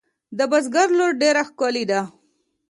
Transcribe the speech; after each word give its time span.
د 0.37 0.39
بزگر 0.51 0.87
لور 0.97 1.11
ډېره 1.21 1.43
ښکلې 1.49 1.83
ده. 1.91 2.01